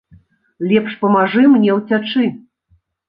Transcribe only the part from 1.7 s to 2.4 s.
ўцячы!